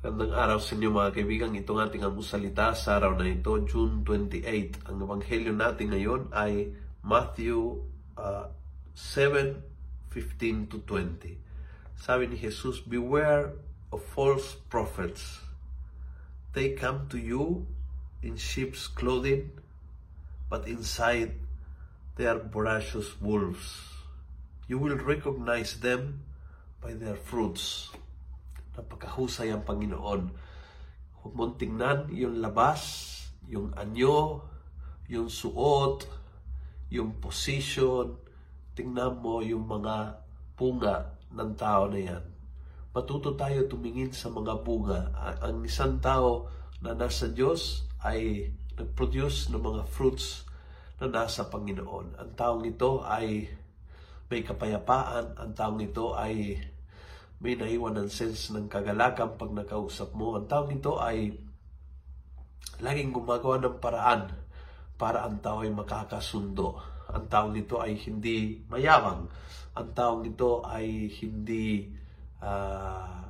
Magandang 0.00 0.32
araw 0.32 0.58
sa 0.64 0.80
inyo 0.80 0.96
mga 0.96 1.12
kaibigan. 1.12 1.52
Ito 1.52 1.76
ang 1.76 1.84
ating 1.84 2.00
almusalita 2.08 2.72
sa 2.72 2.96
araw 2.96 3.20
na 3.20 3.28
ito, 3.28 3.52
June 3.68 4.00
28. 4.00 4.88
Ang 4.88 4.96
ebanghelyo 4.96 5.52
natin 5.52 5.92
ngayon 5.92 6.32
ay 6.32 6.72
Matthew 7.04 7.84
uh, 8.16 8.48
7, 8.96 9.60
15 10.08 10.72
to 10.72 10.80
20. 10.88 11.36
Sabi 12.00 12.32
ni 12.32 12.40
Jesus, 12.40 12.80
Beware 12.80 13.52
of 13.92 14.00
false 14.16 14.56
prophets. 14.72 15.44
They 16.56 16.72
come 16.72 17.04
to 17.12 17.20
you 17.20 17.68
in 18.24 18.40
sheep's 18.40 18.88
clothing, 18.88 19.52
but 20.48 20.64
inside 20.64 21.36
they 22.16 22.24
are 22.24 22.40
voracious 22.40 23.20
wolves. 23.20 23.84
You 24.64 24.80
will 24.80 24.96
recognize 24.96 25.84
them 25.84 26.24
by 26.80 26.96
their 26.96 27.20
fruits 27.20 27.92
napakahusay 28.76 29.50
ang 29.50 29.66
Panginoon. 29.66 30.22
Huwag 31.20 31.32
mong 31.36 31.54
tingnan 31.60 32.08
yung 32.14 32.40
labas, 32.40 33.08
yung 33.50 33.74
anyo, 33.76 34.40
yung 35.10 35.28
suot, 35.28 36.06
yung 36.88 37.18
position. 37.18 38.16
Tingnan 38.72 39.18
mo 39.18 39.42
yung 39.42 39.66
mga 39.66 40.22
bunga 40.54 41.18
ng 41.34 41.50
tao 41.58 41.90
na 41.90 42.00
yan. 42.00 42.24
Matuto 42.90 43.38
tayo 43.38 43.70
tumingin 43.70 44.10
sa 44.10 44.30
mga 44.30 44.66
bunga. 44.66 45.14
Ang 45.46 45.62
isang 45.62 46.02
tao 46.02 46.50
na 46.82 46.96
nasa 46.96 47.30
Diyos 47.30 47.86
ay 48.02 48.50
nag-produce 48.74 49.52
ng 49.52 49.62
mga 49.62 49.82
fruits 49.86 50.48
na 50.98 51.06
nasa 51.06 51.46
Panginoon. 51.46 52.18
Ang 52.18 52.30
taong 52.34 52.64
ito 52.66 53.04
ay 53.06 53.46
may 54.26 54.42
kapayapaan. 54.42 55.38
Ang 55.38 55.52
taong 55.54 55.80
ito 55.84 56.16
ay 56.16 56.58
may 57.40 57.56
naiwan 57.56 57.96
ng 57.96 58.10
sense 58.12 58.52
ng 58.52 58.68
kagalakan 58.68 59.40
pag 59.40 59.48
nakausap 59.48 60.12
mo. 60.12 60.36
Ang 60.36 60.44
taong 60.44 60.70
ito 60.76 61.00
ay 61.00 61.32
laging 62.84 63.16
gumagawa 63.16 63.56
ng 63.64 63.80
paraan 63.80 64.28
para 65.00 65.24
ang 65.24 65.40
tao 65.40 65.64
ay 65.64 65.72
makakasundo. 65.72 66.76
Ang 67.08 67.24
taong 67.32 67.56
ito 67.56 67.80
ay 67.80 67.96
hindi 67.96 68.60
mayabang. 68.68 69.24
Ang 69.72 69.88
taong 69.96 70.22
ito 70.28 70.60
ay 70.68 71.08
hindi 71.08 71.88
uh, 72.44 73.24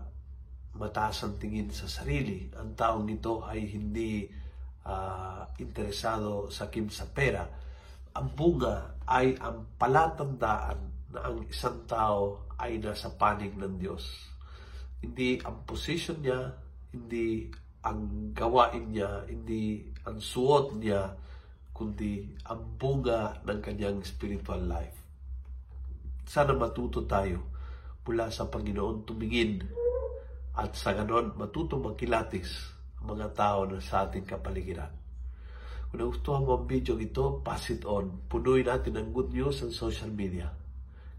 mataas 0.74 1.30
ang 1.30 1.38
tingin 1.38 1.70
sa 1.70 1.86
sarili. 1.86 2.50
Ang 2.58 2.74
taong 2.74 3.06
ito 3.06 3.46
ay 3.46 3.62
hindi 3.70 4.26
uh, 4.90 5.46
interesado 5.62 6.50
sa 6.50 6.66
kim 6.66 6.90
sa 6.90 7.06
pera. 7.06 7.46
Ang 8.18 8.26
bunga 8.34 8.98
ay 9.06 9.38
ang 9.38 9.70
palatandaan 9.78 10.99
na 11.10 11.26
ang 11.26 11.42
isang 11.46 11.84
tao 11.86 12.50
ay 12.58 12.78
nasa 12.78 13.10
panig 13.14 13.54
ng 13.54 13.78
Diyos. 13.78 14.30
Hindi 15.02 15.40
ang 15.42 15.66
position 15.66 16.22
niya, 16.22 16.54
hindi 16.94 17.50
ang 17.82 18.30
gawain 18.36 18.92
niya, 18.92 19.24
hindi 19.26 19.90
ang 20.04 20.20
suot 20.20 20.76
niya, 20.76 21.16
kundi 21.72 22.28
ang 22.44 22.76
bunga 22.76 23.40
ng 23.42 23.58
kanyang 23.64 24.04
spiritual 24.04 24.60
life. 24.68 24.98
Sana 26.28 26.52
matuto 26.52 27.08
tayo 27.08 27.50
mula 28.04 28.28
sa 28.28 28.46
Panginoon 28.46 29.08
tumingin 29.08 29.64
at 30.60 30.76
sa 30.76 30.92
ganon 30.92 31.32
matuto 31.38 31.80
magkilatis 31.80 32.76
ang 33.00 33.16
mga 33.16 33.28
tao 33.32 33.64
na 33.64 33.80
sa 33.80 34.04
ating 34.04 34.28
kapaligiran. 34.28 34.92
Kung 35.90 35.98
nagustuhan 35.98 36.46
mo 36.46 36.54
ang 36.54 36.70
video 36.70 36.94
ito, 37.02 37.42
pass 37.42 37.72
it 37.74 37.82
on. 37.82 38.28
Punuin 38.30 38.62
natin 38.62 38.94
ang 38.94 39.10
good 39.10 39.34
news 39.34 39.58
sa 39.58 39.66
social 39.74 40.12
media. 40.12 40.46